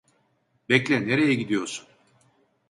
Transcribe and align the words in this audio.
Bekle, 0.69 1.07
nereye 1.07 1.33
gidiyorsun? 1.33 1.87